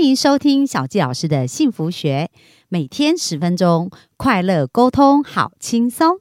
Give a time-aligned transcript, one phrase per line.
[0.00, 2.30] 欢迎收听小纪老师的幸福学，
[2.70, 6.16] 每天十分钟，快乐沟通，好轻松。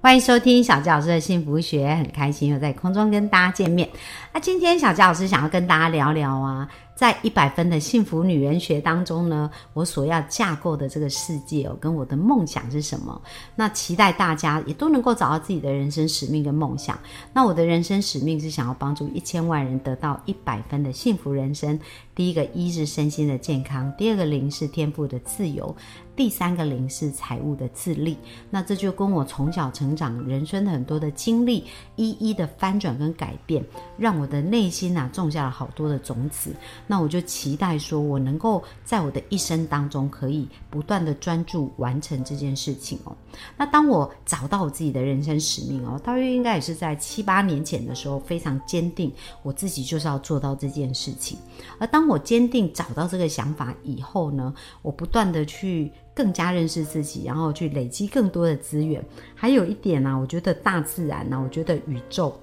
[0.00, 3.86] 欢迎收听小纪老师的幸福学，很开心又在空中跟大家见面。
[4.32, 6.66] 那今天小纪老师想要跟大家聊聊啊。
[7.00, 13.18] 在一百分的幸福女人学当中呢，我所要架构的这个世界哦，跟我的梦想是什么？
[13.56, 16.98] 那期待大家也都能够找到自己的人生使命跟梦想。
[17.32, 21.80] 那我的人生使命是想要帮助一千万人得到一百分的幸福人生。
[22.14, 25.74] 第一个一是身心的健康，第二个零是天赋的自由，
[26.16, 28.16] 第三个零是财务的自立。
[28.50, 31.64] 那这就跟我从小成长人生的很多的经历
[31.96, 33.64] 一一的翻转跟改变，
[33.96, 36.54] 让我的内心呐种下了好多的种子。
[36.86, 43.16] 那我就期待说，我能够在我的一生当中，可以不断的专注完成这件事情哦。
[43.56, 49.12] 那当我找到我自己的人生使命哦，大约应该也是在七八年前的时候，非常坚定
[49.42, 51.38] 我自己就是要做到这件事情。
[51.78, 59.02] 而当我坚定找到这个想法以后呢，我不断的去更加认识自己，然后去累积更多的资源。
[59.34, 62.38] 还有一点呢，我觉得大自然呢，我觉得宇宙。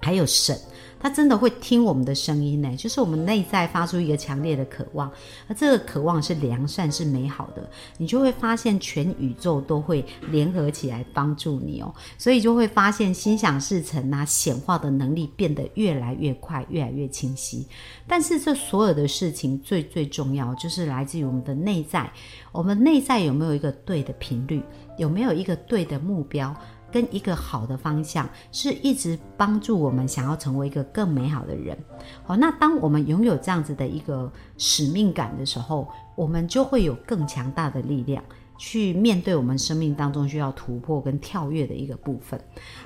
[0.00, 0.56] 还有神，
[1.02, 2.74] 他真的会听我们的声音呢。
[2.76, 5.10] 就是我们内在发出一个强烈的渴望，
[5.48, 11.92] 而这个渴望是良善、是美好的，你就会发现全宇宙都会联合起来帮助你哦。
[12.16, 17.66] 所以就会发现心想事成啊，显化的能力变得越来越快，越来越清晰。
[18.06, 22.08] 但是这所有的事情最最重要，就是来自于我们的内在。
[22.52, 24.62] 我们内在有没有一个对的频率？
[24.98, 26.54] 有没有一个对的目标？
[26.92, 31.76] 跟一个好的方向，是一直帮助我们想要成为一个更美好的人。
[32.22, 38.22] 好，那当我们拥有这样子的一个使命感的时候，我们就会有更强大的力量
[38.64, 42.40] 去面对我们生命当中需要突破跟跳跃的一个部分。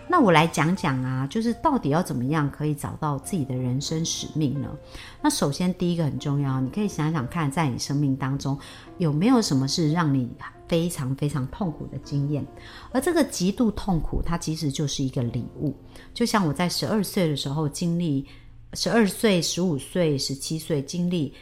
[0.09, 4.75] 那我来讲讲啊，就是到底要怎么样可以找到自己的人生使命呢？
[5.21, 8.59] 那首先第一个很重要，你可以想想看，在你生命当中
[8.97, 10.31] 有没有什么是让你。
[10.69, 12.45] 非常非常痛苦的经验，
[12.91, 15.73] 而这个极度痛苦，它其实就是一个礼物。
[16.13, 18.27] 就像我在十二岁的时候经历，
[18.73, 21.33] 十二岁、十五岁、十七岁经历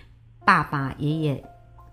[0.44, 1.42] 爸爸、爷爷。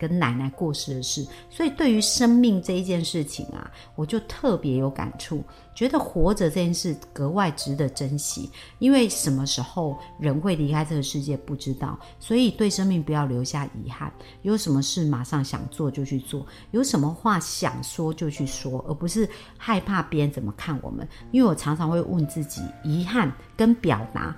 [0.02, 5.44] 跟奶奶过世的事，所以对于生命这一件事情啊，我就特别有感触，
[5.76, 8.50] 觉得活着这件事格外值得珍惜。
[8.80, 14.12] 因为什么时候人会离开这个世界不知道，所以对生命不要留下遗憾。
[14.42, 21.08] 有什么事马上想做就去做，有什么话想说就去说，而不是害怕别人怎么看我们。
[21.30, 24.36] 因为我常常会问自己，遗憾跟表达。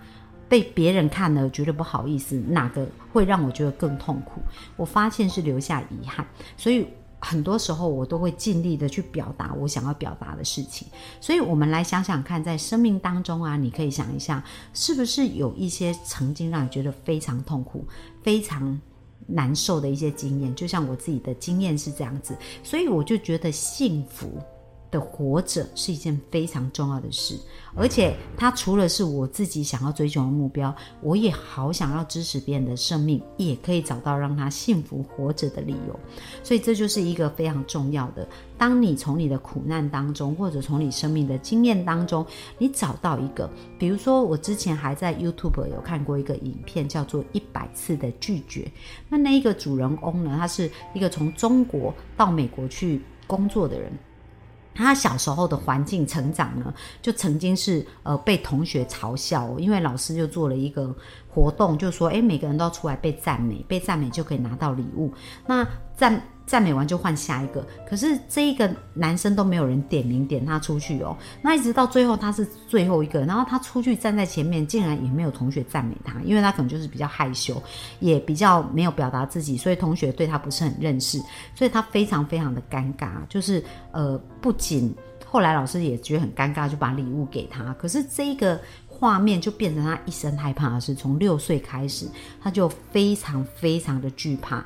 [0.54, 4.40] 被别人看了觉得不好意思，哪个会让我觉得更痛苦？
[4.76, 6.24] 我发现是留下遗憾，
[6.56, 6.86] 所以
[7.18, 10.88] 很多时候我都会尽力的去表达我想要表达的事情。
[11.20, 14.44] 所以我们来想想看，在生命当中啊，你可以想一下，
[14.76, 17.84] 是不是有一些曾经让你觉得非常痛苦、
[18.22, 18.80] 非常
[19.26, 20.54] 难受的一些经验？
[20.54, 24.40] 就像我自己的经验是这样子，所以我就觉得幸福。
[24.94, 27.36] 的活着是一件非常重要的事，
[27.74, 36.00] 而且它除了是我自己想要追求的目标，我也好想要支持别人的生命，也可以找到让他幸福活着的理由。
[36.44, 38.28] 所以这就是一个非常重要的。
[38.56, 42.24] 当你从你的苦难当中，或者从你生命的经验当中，
[42.60, 43.50] 你找到一个，
[43.80, 48.62] 比如说我之前还在 YouTube 有看过一个影片，叫做《一百次的拒绝》。
[49.10, 53.92] 那那一个主人翁呢，他是一个从中国到美国去工作的人。
[54.74, 60.96] 他小时候的环境成长呢，就曾经是呃被同学嘲笑，因为老师就做了一个
[61.30, 65.14] 活动，就说哎每个人都要出来被赞美，被赞美就可以拿到礼物。
[65.46, 66.22] 那赞。
[66.46, 71.16] 赞美完就换下一个，可是这一个男生都没有人点名点他出去哦。
[71.42, 77.62] 那一直到最后他是最后一个，然后他出去站在前面，竟然也没有同学赞美他，因为他可能就是比较害羞，
[78.00, 81.18] 也比较没有表达自己，所以同学对他不是很认识，
[81.56, 83.10] 所以他非常非常的尴尬。
[83.30, 84.94] 就是呃，不仅
[85.26, 92.08] 后来老师也觉得很尴尬，就把礼物给他，可是这个画面就变成他一生害怕的是，从六岁开始，
[92.42, 94.64] 他就非常非常的惧怕。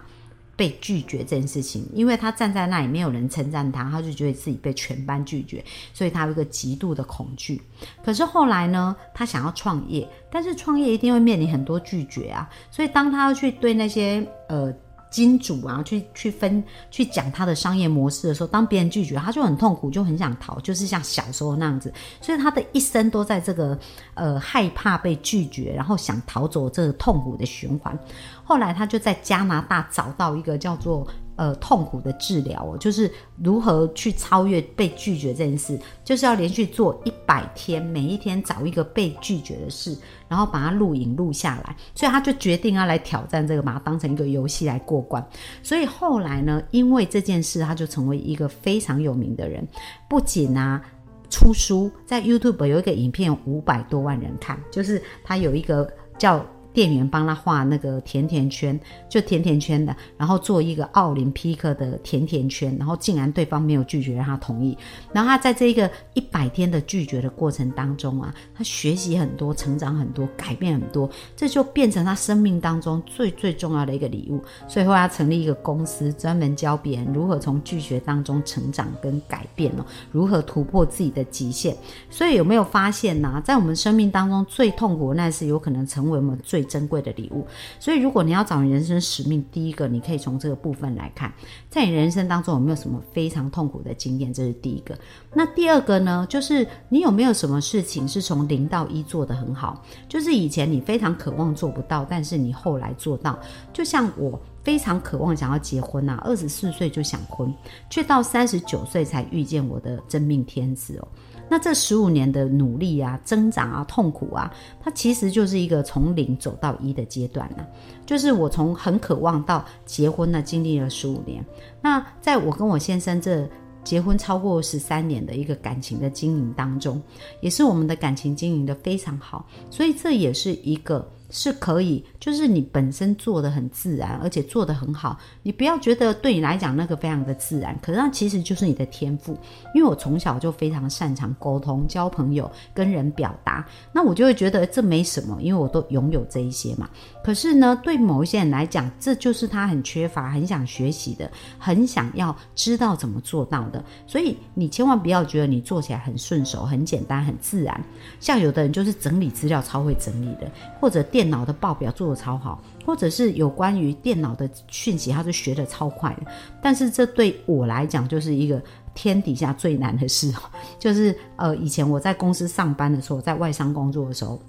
[0.57, 5.63] 被拒绝这件事情，因为他站在那里，没有人称赞他，他就觉得自己被全班拒绝，
[5.94, 7.62] 所以他有一个极度的恐惧。
[8.04, 14.74] 可是后来呢，他想要创业，但是创业一定会面临很多拒绝啊，所以当他要去对那些呃。
[15.18, 21.92] 金主啊，去去分去讲他的商业模式的时候，当别人拒绝，他就很痛苦，就很想逃，就是像小时候那样子。
[22.22, 23.75] 所以他的一生都在这个
[24.14, 27.98] 呃害怕被拒绝，然后想逃走这个痛苦的循环。
[28.44, 33.10] 后来他就在加拿大找到一个叫做呃痛苦的治疗哦，就是
[33.42, 39.98] 如何去超越被拒绝这件事，就是要连续做一百天，每一天找一个被拒绝的事，
[40.28, 41.74] 然后把它录影录下来。
[41.95, 45.25] 所以他就决定要来挑战这个，把它当成一个游戏来过关。
[45.63, 49.66] 所以后来呢，因为这件事，他就成为一个非常有名的人，
[50.10, 50.81] 不仅啊。
[51.30, 55.86] 出书在 YouTube 有一个影片，五百多万人看，就是他有一个
[56.18, 56.45] 叫。
[56.74, 58.80] 店员帮他画那个甜甜圈，
[59.10, 64.78] 就甜甜圈的，然后做一个奥林匹克的甜甜圈，然后竟然对方没有拒绝，让他同意。
[65.12, 74.40] 然后他在这一个一百天的拒绝的过程当中啊，他学习很多，成长很多，改变很多，这就变成他生命当中最最重要的一个礼物。
[74.68, 81.75] 所以后来他成立一个公司，专门教别人如何从拒绝当中成长跟改变哦，如何突破自己的极限。
[82.10, 83.42] 所以有没有发现呢？
[83.44, 87.48] 在我们生命当中最痛苦那是有可能成为我们最珍贵的礼物，
[87.80, 91.34] 所以如果你要找人生使命，第一个你可以从这个部分来看，
[91.69, 94.34] 在你人生当中有没有什么非常痛苦的经验？
[94.34, 94.98] 这是第一个。
[95.34, 99.84] 那第二个呢，就是你有没有什么事情是从零到一做得很好？
[100.10, 103.40] 就是以前你非常渴望做不到，但是你后来做到。
[103.74, 107.54] 就像我非常渴望想要结婚啊，二十四岁就想婚，
[107.90, 111.08] 却到三十九岁才遇见我的真命天子哦。
[111.49, 117.65] 那这十五年的努力啊、挣扎啊、痛苦啊，它其实就是一个从零走到一的阶段呢。
[118.05, 121.45] 就是我从很渴望到结婚呢，经历了十五年。
[121.81, 123.47] 那在我跟我先生这
[123.83, 127.01] 结婚超过十三年的一个感情的经营当中，
[127.41, 131.07] 也是我们的感情经营的非常好，所以这也是一个。
[131.29, 135.18] 是可以，就是你本身做的很自然，而且做的很好。
[135.44, 139.38] 你不要觉得对你来讲那个非常的自然，可是那其实就是你的天赋。
[139.74, 146.89] 因为我从小就非常擅长沟通、交朋友、跟人表达，那我就会觉得这没什么，因为我都拥有这一些嘛。
[147.27, 151.29] 可是呢，对某一些人来讲，这就是他很缺乏、很想学习的、
[151.59, 153.83] 很想要知道怎么做到的。
[154.06, 157.83] 所以你千万不要觉得你做起来很顺手、很简单、很自然。
[158.21, 161.03] 像有的人就是整理资料超会整理的，或者。
[161.09, 166.31] 电脑的报表做的超好，或者是有关于电脑的讯息，他是学的超快的。
[166.62, 168.62] 但是这对我来讲就是一个
[168.94, 170.41] 天底下最难的事哦，
[170.77, 174.39] 就是呃，以前我在公司上班的时候，在外商工作的时候，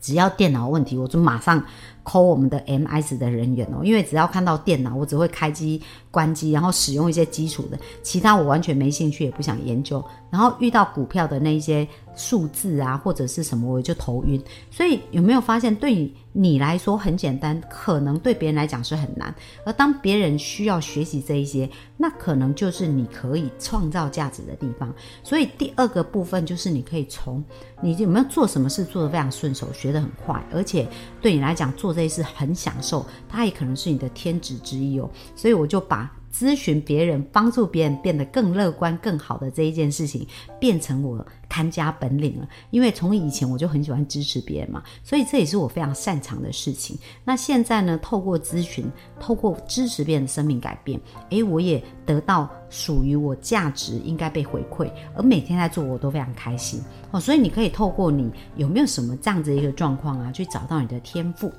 [0.00, 1.62] 只要电脑问题，我就马上。
[2.10, 5.80] 偷我们的 MS 的人员哦，因为只要看到电脑，我只会开机、
[6.10, 10.04] 关机，然后使用一些基础的，其他我完全没兴趣，也不想研究。
[10.28, 11.86] 然后遇到股票的那一些
[12.16, 14.42] 数字啊，或者是什么，我就头晕。
[14.72, 19.32] 所以有没有发现，对你来说很简单，可能对别人来讲是很难。
[19.64, 24.92] 而当别人需要学习这一些，那可能就是你可以创造价值的地方。
[25.24, 27.42] 所以第二个部分就是你可以从
[27.80, 30.86] 你有没有做什么事做得非常顺手，学得很快，而且
[31.20, 31.94] 对你来讲做。
[31.99, 35.10] 这是很享受，它也可能是你的天职之一哦。
[35.34, 40.26] 所以我就把咨询别人、帮助别人变得更乐观、更好的这一件事情，
[40.60, 42.48] 变成我看家本领了。
[42.70, 46.96] 因为从以前我就很喜欢支持别人嘛，所以这也是我非常擅长的事情。
[47.24, 50.98] 那现在呢，透过咨询，透过支持别人的生命改变，
[51.28, 56.80] 诶，我也得到属于我价值应该被回馈，而每天在做我都非常开心
[57.10, 57.18] 哦。
[57.18, 61.52] 所以你可以透过你有没有什么这样子的一个状况啊，去找到你的天赋。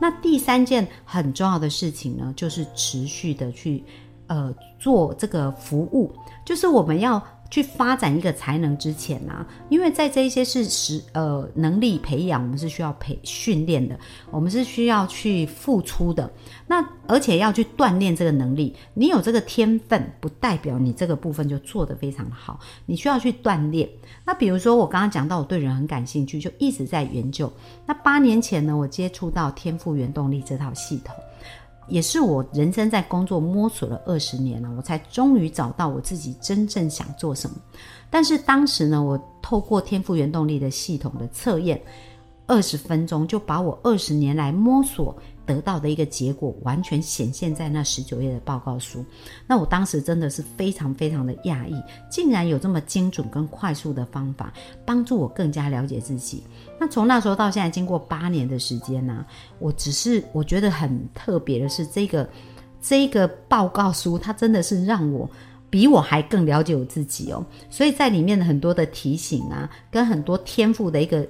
[0.00, 3.84] 那第三件很重要的事情呢，就是持续的去，
[4.26, 6.10] 呃，做这个服务，
[6.44, 7.22] 就是我们要。
[7.50, 13.96] 去发展一个才能之前呢，因为在这一些是实呃能力培养，我们是需要培训练的，
[14.30, 16.28] 我们是需要去付出的。
[16.66, 23.88] 那而且要去锻炼这个能力，你有这个天分，不代表你这个部分就做得非常好，你需要去锻炼。
[24.24, 27.52] 那比如说我刚刚讲到，我对人很感兴趣，就一直在研究。
[27.86, 31.14] 那八年前呢，我接触到天赋原动力这套系统。
[31.88, 37.56] 也是我人生在工作摸索了二十年了，我才终于找到我自己真正想做什么。
[38.10, 41.80] 但是当时呢，我透过天赋原动力的系统的测验，
[42.46, 45.16] 二十分钟就把我二十年来摸索。
[45.46, 49.04] 得到的一个结果完全显现在那十九页的报告书，
[49.46, 51.74] 那我当时真的是非常非常的讶异，
[52.10, 54.52] 竟然有这么精准跟快速的方法
[54.84, 56.42] 帮助我更加了解自己。
[56.80, 59.24] 那从那时候到现在，经过八年的时间呢，
[59.58, 62.28] 我只是我觉得很特别的是，这个
[62.80, 65.28] 这个报告书它真的是让我
[65.68, 67.44] 比我还更了解我自己哦。
[67.68, 71.26] 所以在里面的很多的提醒啊，跟很多天赋的一个。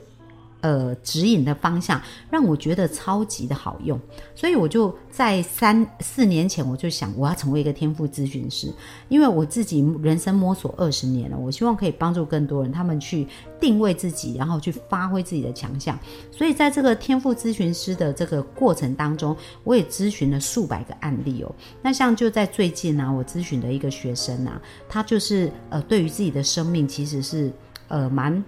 [0.65, 4.01] 呃指引的方向，让我觉得超级的好用，
[4.35, 8.73] 所以我就在三四年前我就想我要成为一个天赋咨询师，
[9.11, 13.29] 因为我自己人生摸索二十年了，我希望可以帮助更多人，他们去
[13.61, 15.99] 定位自己，然后去发挥自己的强项。
[16.33, 21.55] 所以在这个天赋咨询师的这个过程当中，我也咨询了数百个案例哦。
[21.83, 27.53] 那像就在最近呢，我咨询的一个学生啊，他就是呃对于自己的生命其实是
[27.89, 28.43] 呃蛮。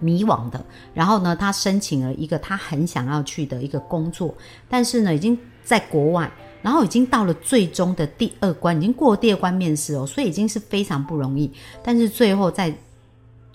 [0.00, 4.34] 迷惘的，然后呢，他申请了一个他很想要去的一个工作，
[4.68, 6.30] 但是呢，已经在国外，
[6.62, 11.50] 然后已经到了最终的第二关，已经过第二关面试哦，所以已经是非常不容易，
[11.82, 12.74] 但是最后在。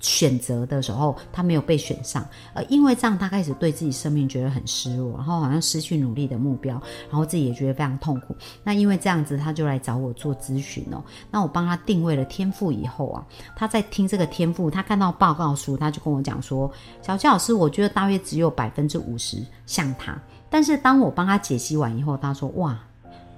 [0.01, 8.35] 选择的时候，他没有被选上，呃，因为这样，他开始对自己生命觉得很失落，然后好像失去努力的目标，然后自己也觉得非常痛苦。
[8.63, 11.03] 那因为这样子，他就来找我做咨询哦。
[11.29, 16.69] 那我帮他定位了天赋以后啊，他在听这个天赋，他看到报告书，他就跟我讲说
[17.01, 22.77] ：“小七老师，我觉得大约只有百分之五十像他。”但是当我帮他解析完以后，他说：“哇，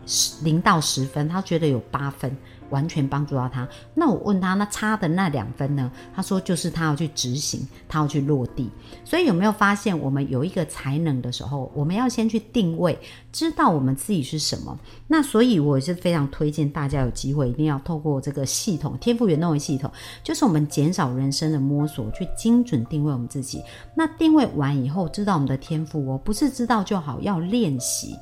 [0.06, 2.36] 十零到十分，他觉得有八分。”
[2.70, 3.68] 完全帮助到他。
[3.94, 5.92] 那我问他，那差的那两分呢？
[6.16, 8.70] 他说就是他要去执行，他要去落地。
[9.04, 12.98] 所以有没有发现，我们有一个才能的时候，我们要先去定位，
[13.32, 14.78] 知道我们自己是什么。
[15.08, 19.92] 那所以我是非常推荐大家有机会一定要透过这个系统天赋原动力系统，
[20.24, 23.62] 就是我们减少人生的摸索，去精准定位我们自己。
[23.96, 28.16] 那定位完以后，知道我们的天赋，我不是知道就好，要练习。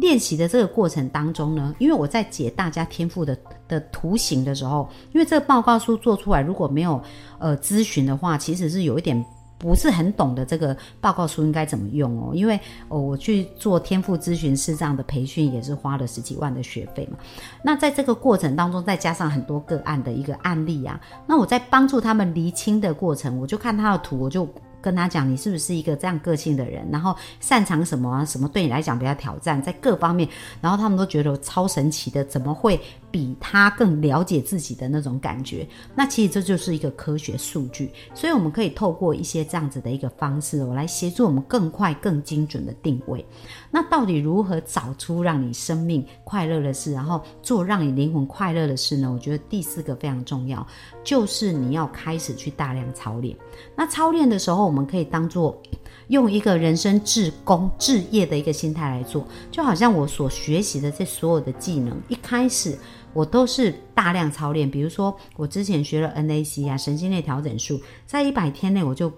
[0.00, 3.36] 练习的这个过程当中呢，因为我在解大家天赋的
[3.68, 7.00] 的图形的时候，因为这个报告书做出来如果没有
[7.38, 9.24] 呃咨询的话，其实是有一点
[9.58, 10.46] 不是很懂的。
[10.46, 12.32] 这个报告书应该怎么用哦？
[12.34, 17.18] 因为哦我去做天赋咨询师这样的培训也是花了十几万的学费嘛。
[17.62, 24.48] 那在这个过程当中，再加上很多个案的一个案例啊，那我在帮助他们厘清的过程，我就看他的图，我就。
[24.80, 26.88] 跟他讲，你是不是一个这样个性的人？
[26.90, 28.24] 然后擅长什么？
[28.24, 29.60] 什么对你来讲比较挑战？
[29.62, 30.28] 在各方面，
[30.60, 32.80] 然后他们都觉得超神奇的，怎么会？
[33.10, 43.24] 比他更了解自己的那种感觉，那其实这就是一个科学数据，所以我们可以透过一些这样子的一个方式，我来协助我们更快、更精准的定位。
[43.70, 49.10] 那到底如何找出让你生命快乐的事，然后做让你灵魂快乐的事呢？
[49.12, 50.64] 我觉得第四个非常重要，
[51.02, 53.36] 就是你要开始去大量操练。
[53.74, 55.60] 那操练的时候，我们可以当做
[56.08, 62.78] 用一个人生至工、至业的一个心态来做，就好像我所学习的这所有的技能，一开始。
[63.12, 69.12] 我都是大量操练，比如说我之前学了 NAC 啊，神经内调整术，在一百天内我就。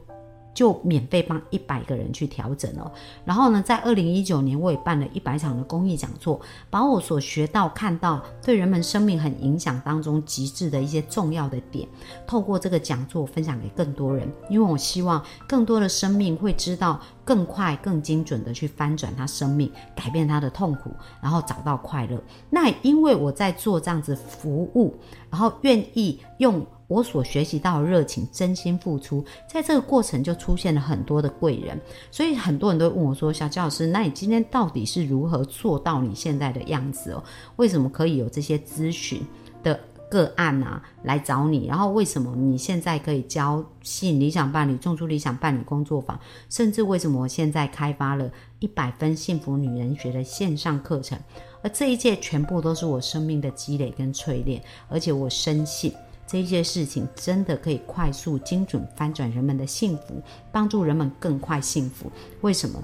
[0.54, 2.90] 就免费帮一百个人去调整哦。
[3.25, 6.40] 然后呢，在二零一九年，我也办了一百场的公益讲座，
[6.71, 11.88] 把我所学到、看到对人们生命很影响当中极致的一些重要的点，
[12.26, 14.30] 透过这个讲座分享给更多人。
[14.49, 20.90] 因为我希望更多的生命会知道更快、更精准的去翻转他生命，改变他的痛苦，
[21.21, 22.23] 然后找到快乐。
[22.50, 24.94] 那因为我在做这样子服务，
[25.30, 26.66] 然后愿意用。
[26.93, 31.81] 我所学习到的热情，真心付出，在这个过程就出现了很多的贵人，
[32.11, 37.25] 所以很多人都问我说：“小焦老师，那你今天到底是如何做到你现在的样子哦？
[37.57, 39.23] 为什么可以有这些咨询
[39.63, 39.81] 的
[40.11, 41.67] 个案啊来找你？
[41.67, 46.21] 然后为什么你现在可以教吸引理想伴侣、种出理想伴侣工作坊？
[46.51, 51.19] 甚至为什么我现在开发了一百分幸福女人学的线上课程？
[51.63, 55.91] 而这一切全部都是我生命的积累跟淬炼，而且我深信。”
[56.33, 62.11] 这些事情真的可以快速、精准翻转人们的幸福，帮助人们更快幸福。
[62.41, 62.83] 为什么？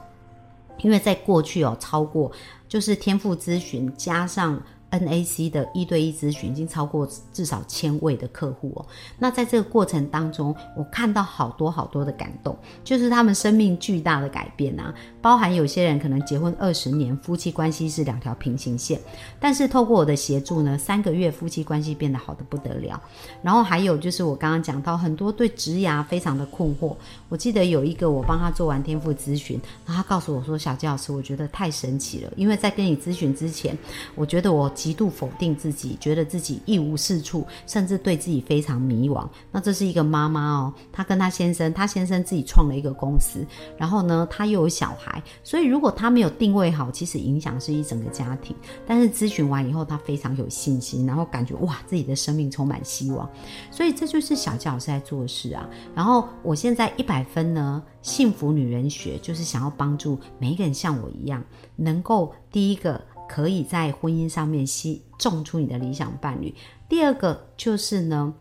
[0.83, 2.31] 因为在过去哦，超过
[2.69, 4.62] 就是天赋咨询加上。
[4.90, 8.87] NAC 的一对一咨询已经超过至少千位的客户哦。
[9.18, 14.95] 那在这个过程当中，我看到好多好多的感动，就是他们生命巨大的改变啊。
[15.21, 18.99] 包含有些人可能结婚二十年，夫妻关系是两条平行线，
[19.38, 22.99] 但是透过我的协助呢，三个月夫妻关系变得好的不得了。
[23.42, 26.97] 然后还有就是我刚刚讲到很多对植牙非常的困惑，
[27.28, 33.76] 我记得有一个我帮他做完天赋咨询，然后他告诉我说：“小季老师，我觉得太神奇了，因为在跟你咨询之前，
[34.14, 39.28] 我觉得我。”极度否定自己，觉得自己一无是处，甚至对自己非常迷惘。
[39.50, 43.44] 那这是一个妈妈哦，她跟她先生，她先生自己创了一个公司，
[43.76, 48.54] 然后呢，她又有小孩，所以如果她没有定位好，其实影响是一整个家庭。
[48.87, 53.28] 但是咨询完以后，她非常有信心，然后感觉哇，自己的生命充满希望。
[53.73, 55.68] 所以这就是小教老师在做事啊。
[55.92, 61.42] 然后我现在一百分呢，幸福女人学就是想要帮助每一个人像我一样，
[61.75, 63.00] 能够第一个。
[63.28, 66.54] 可以在婚姻上面吸种出你的理想伴侣。
[66.88, 68.32] 第二个就是呢，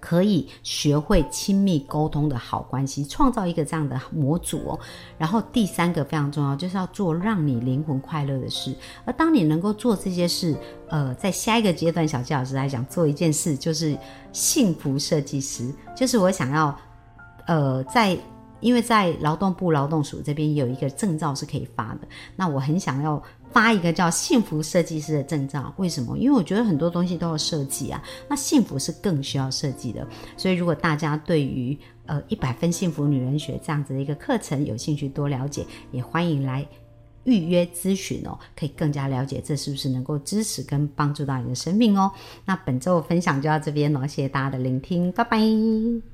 [0.00, 4.80] 可以学会亲密沟通的好关系，创造一个这样的模组哦。
[5.16, 8.74] 然后第三个非常重要，就是要做让你灵魂快乐的事。
[9.04, 10.56] 而当你能够做这些事，
[10.88, 13.96] 呃，在下一个阶段，小纪老师来讲，做一件事就是
[14.32, 16.76] 幸福设计师，就是我想要，
[17.46, 18.18] 呃，在。
[18.62, 25.74] 因为在劳动部劳动署这边有一个证照是可以发的，那我很想要发一个叫幸福设计师的证照。
[25.76, 26.16] 为什么？
[26.16, 30.06] 因为我觉得很多东西都要设计啊，那幸福是更需要设计的。
[30.38, 31.76] 所以如果大家对于
[32.06, 36.66] 呃一百分幸福女人学这样子的一个课程有兴趣多了解，也欢迎来
[37.24, 42.10] 预约咨询哦，可以更加了解这是不是能够支持跟帮助到你的生命哦。
[42.44, 46.11] 那本周分享就到这边了，谢谢大家的聆听，拜拜。